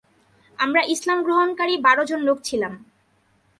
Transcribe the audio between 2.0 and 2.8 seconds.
জন লোক ছিলাম।